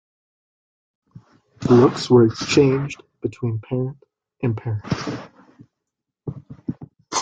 Looks 1.69 2.09
were 2.09 2.25
exchanged 2.25 3.03
between 3.21 3.59
parent 3.59 4.03
and 4.41 4.57
parent. 4.57 4.83